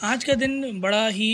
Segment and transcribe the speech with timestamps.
[0.00, 1.32] आज का दिन बड़ा ही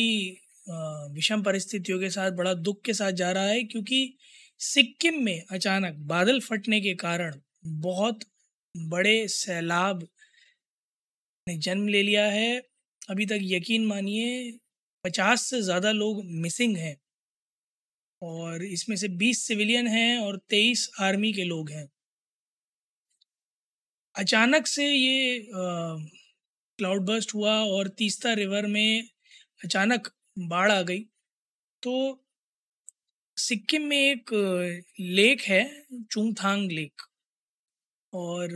[1.14, 4.16] विषम परिस्थितियों के साथ, बड़ा दुख के साथ जा रहा है क्योंकि
[4.60, 7.38] सिक्किम में अचानक बादल फटने के कारण
[7.82, 8.24] बहुत
[8.74, 10.02] बड़े सैलाब
[11.46, 12.58] ने जन्म ले लिया है।
[13.08, 14.58] अभी तक यकीन मानिए,
[15.04, 16.96] पचास से ज़्यादा लोग मिसिंग हैं
[18.22, 21.88] और इसमें से बीस सिविलियन हैं और तेईस आर्मी के लोग हैं।
[24.14, 25.38] अचानक से ये
[26.78, 29.08] क्लाउड बर्स्ट हुआ और तीस्ता रिवर में
[29.64, 30.08] अचानक
[30.48, 31.00] बाढ़ आ गई।
[31.82, 32.22] तो
[33.36, 34.30] सिक्किम में एक
[35.00, 35.64] लेक है,
[36.10, 37.02] चुंगथांग लेक
[38.12, 38.54] और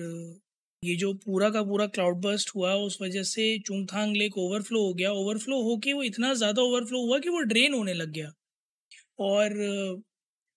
[0.83, 4.93] ये जो पूरा का पूरा क्लाउड बर्स्ट हुआ, उस वजह से चुंगथांग लेक ओवरफ्लो हो
[4.95, 8.33] गया। ओवरफ्लो होके वो इतना ज़्यादा ओवरफ्लो हुआ कि वो ड्रेन होने लग गया।
[9.21, 10.03] और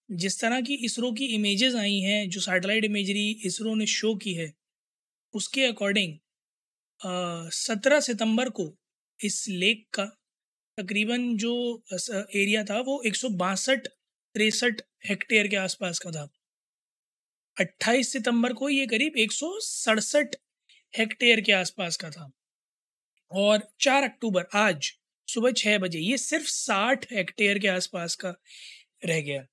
[0.10, 4.34] जिस तरह की इसरो की इमेजेस आई हैं, जो सैटेलाइट इमेजरी इसरो ने शो की
[4.34, 4.54] है,
[5.34, 6.18] उसके अकॉर्डिंग
[7.06, 8.74] सत्रह सितंबर को
[9.20, 10.06] इस लेक का
[10.78, 11.84] तकरीबन जो
[12.36, 16.28] एरिया था, वो एक सौ बासठ तिरसठ हेक्टेयर के आसपास का था।
[17.58, 20.36] 28 सितंबर को ये करीब एक सौ सड़सठ
[20.98, 22.32] हेक्टेयर के आसपास का था।
[23.32, 24.92] और 4 अक्टूबर, आज
[25.28, 28.36] सुबह छः बजे, ये सिर्फ़ 60 हेक्टेयर के आसपास का
[29.06, 29.46] रह गया।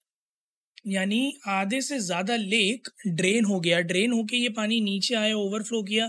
[0.85, 5.83] यानी आधे से ज़्यादा लेक ड्रेन हो गया। ड्रेन होके ये पानी नीचे आया, ओवरफ्लो
[5.85, 6.09] किया।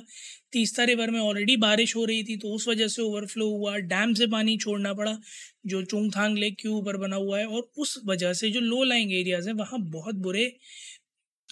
[0.53, 4.13] तीस्ता रिवर में ऑलरेडी बारिश हो रही थी तो उस वजह से ओवरफ्लो हुआ। डैम
[4.13, 5.17] से पानी छोड़ना पड़ा,
[5.65, 9.13] जो चुंगथांग लेक के ऊपर बना हुआ है, और उस वजह से जो लो लाइंग
[9.13, 10.51] एरियाज़ हैं, वहाँ बहुत बुरे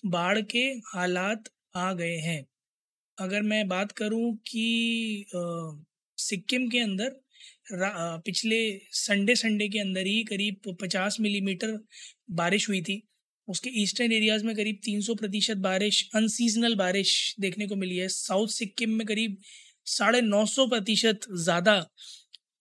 [0.08, 2.46] बाढ़ के हालात आ गए हैं।
[3.18, 5.26] अगर मैं बात करूँ कि
[6.18, 7.16] सिक्किम के अंदर
[7.72, 8.60] पिछले
[8.98, 11.78] संडे संडे के अंदर ही करीब पचास मिलीमीटर
[12.34, 13.02] बारिश हुई थी।
[13.48, 18.48] उसके ईस्टर्न एरियाज़ में करीब 300 प्रतिशत बारिश, अनसीजनल बारिश देखने को मिली है। साउथ
[18.50, 19.38] सिक्किम में करीब
[19.88, 21.74] साढ़े नौ सौ प्रतिशत ज़्यादा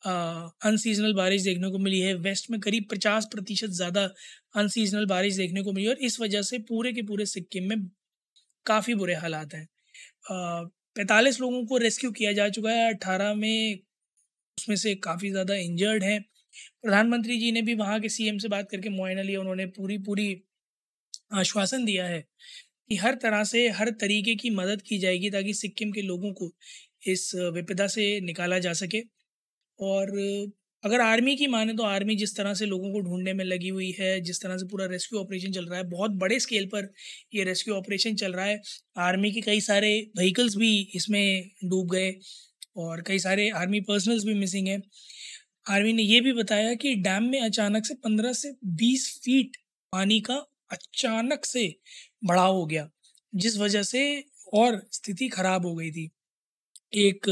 [0.06, 4.08] अनसीजनल बारिश देखने को मिली है। वेस्ट में करीब पचास प्रतिशत ज़्यादा
[4.56, 7.78] अनसीजनल बारिश देखने को मिली और इस वजह से पूरे के पूरे सिक्किम में
[8.66, 9.66] काफ़ी बुरे हालात हैं।
[10.30, 13.78] पैंतालीस लोगों को रेस्क्यू किया जा चुका है। अट्ठारह में
[14.58, 16.20] उसमें से काफ़ी ज़्यादा इंजर्ड हैं।
[16.82, 20.28] प्रधानमंत्री जी ने भी वहाँ के सीएम से बात करके मुआयना लिया, उन्होंने पूरी पूरी
[21.36, 22.20] आश्वासन दिया है
[22.90, 26.50] कि हर तरह से, हर तरीके की मदद की जाएगी ताकि सिक्किम के लोगों को
[27.06, 29.02] इस विपदा से निकाला जा सके।
[29.78, 30.10] और
[30.84, 33.90] अगर आर्मी की माने तो आर्मी जिस तरह से लोगों को ढूँढने में लगी हुई
[33.92, 36.92] है, जिस तरह से पूरा रेस्क्यू ऑपरेशन चल रहा है, बहुत बड़े स्केल पर
[37.34, 38.60] ये रेस्क्यू ऑपरेशन चल रहा है।
[39.00, 42.10] आर्मी के कई सारे व्हीकल्स भी इसमें डूब गए।
[42.78, 44.80] और कई सारे आर्मी पर्सनल्स भी मिसिंग हैं।
[45.66, 49.56] आर्मी ने ये भी बताया कि डैम में अचानक से पंद्रह से बीस फीट
[49.92, 50.34] पानी का
[50.72, 51.66] अचानक से
[52.24, 52.88] बढ़ाव हो गया,
[53.32, 54.24] जिस वजह से
[54.54, 56.10] और स्थिति खराब हो गई थी।
[56.96, 57.26] एक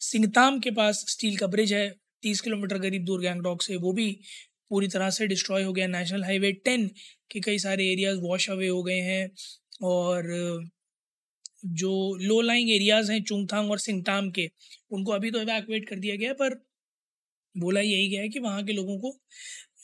[0.00, 1.88] सिंगताम के पास स्टील का ब्रिज है,
[2.22, 4.10] तीस किलोमीटर करीब दूर गैंगटॉक से, वो भी
[4.70, 6.86] पूरी तरह से डिस्ट्रॉय हो गया। नेशनल हाईवे टेन
[7.30, 9.30] के कई सारे एरियाज़ वॉश अवे हो गए हैं
[9.82, 10.24] और
[11.62, 11.92] जो
[12.22, 14.50] लो लाइंग एरियाज़ हैं, चुंगथांग और सिंगताम के,
[14.90, 16.54] उनको अभी तो इवैक्यूएट कर दिया गया है, पर
[17.54, 19.18] बोला यही गया है कि वहाँ के लोगों को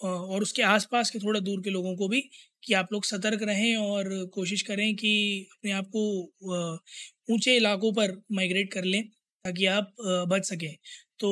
[0.02, 2.20] और उसके आसपास के थोड़ा दूर के लोगों को भी
[2.64, 5.12] कि आप लोग सतर्क रहें और कोशिश करें कि
[5.52, 6.02] अपने आप को
[7.34, 9.02] ऊँचे इलाकों पर माइग्रेट कर लें,
[9.44, 9.94] ताकि आप
[10.28, 10.74] बच सकें।
[11.20, 11.30] तो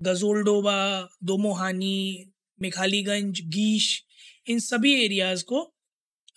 [0.00, 4.02] गजोल्डोबा, दोमोहानी, मेखालीगंज, गीश,
[4.46, 5.62] इन सभी एरियाज़ को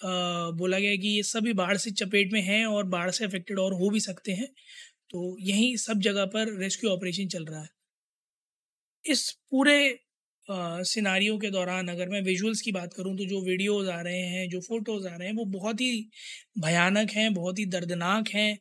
[0.03, 3.73] बोला गया कि ये सभी बाढ़ से चपेट में हैं और बाढ़ से अफेक्टेड और
[3.73, 4.47] हो भी सकते हैं।
[5.09, 7.69] तो यहीं सब जगह पर रेस्क्यू ऑपरेशन चल रहा है।
[9.06, 10.00] इस पूरे
[10.48, 14.48] सिनारियों के दौरान अगर मैं विजुअल्स की बात करूँ तो जो वीडियोस आ रहे हैं,
[14.50, 16.09] जो फ़ोटोज़ आ रहे हैं, वो बहुत ही
[16.59, 18.57] भयानक हैं, बहुत ही दर्दनाक हैं।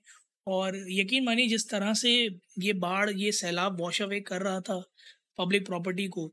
[0.46, 2.12] और यकीन मानिए जिस तरह से
[2.60, 4.78] ये बाढ़, ये सैलाब वॉश अवे कर रहा था
[5.38, 6.32] पब्लिक प्रॉपर्टी को,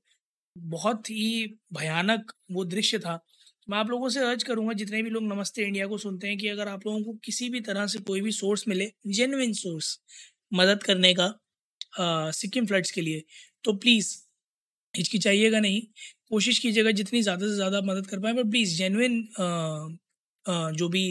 [0.55, 3.19] बहुत ही भयानक वो दृश्य था।
[3.67, 6.47] मैं आप लोगों से अर्ज़ करूँगा, जितने भी लोग नमस्ते इंडिया को सुनते हैं, कि
[6.47, 9.99] अगर आप लोगों को किसी भी तरह से कोई भी सोर्स मिले जेनविन सोर्स
[10.51, 11.27] मदद करने का
[12.33, 13.23] सिक्किम फ्लड्स के लिए
[13.63, 14.15] तो प्लीज़
[14.95, 15.81] हिचकिचाइएगा नहीं।
[16.29, 19.21] कोशिश कीजिएगा जितनी ज़्यादा से ज़्यादा मदद कर पाए, पर प्लीज़ जेनविन
[20.45, 21.05] जो भी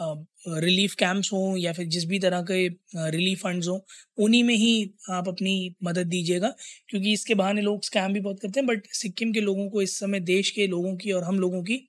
[0.00, 2.66] रिलीफ कैंप्स हों या फिर जिस भी तरह के
[3.10, 3.78] रिलीफ फंड्स हों,
[4.18, 6.48] उन्हीं में ही आप अपनी मदद दीजिएगा,
[6.88, 9.98] क्योंकि इसके बहाने लोग स्कैम भी बहुत करते हैं बट सिक्किम के लोगों को इस
[9.98, 11.80] समय देश के लोगों की और हम लोगों की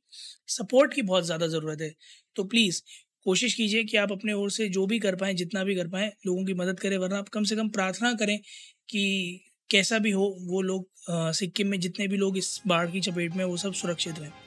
[0.50, 1.94] सपोर्ट की बहुत ज़्यादा ज़रूरत है।
[2.36, 2.82] तो प्लीज़
[3.26, 6.12] कोशिश कीजिए कि आप अपने ओर से जो भी कर पाएँ, जितना भी कर पाएँ,
[6.28, 8.38] लोगों की मदद करें, वरना आप कम से कम प्रार्थना करें
[8.90, 13.36] कि कैसा भी हो, वो लोग सिक्किम में जितने भी लोग इस बाढ़ की चपेट
[13.36, 14.47] में वो सब सुरक्षित रहें।